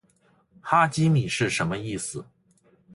[0.61, 2.25] 哈基米是什么意思？